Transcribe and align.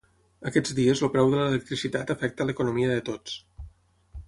Aquests 0.51 0.71
dies 0.79 1.03
el 1.07 1.11
preu 1.17 1.29
de 1.33 1.37
l’electricitat 1.43 2.15
afecta 2.15 2.49
l’economia 2.49 2.91
de 2.95 3.07
tots. 3.13 3.39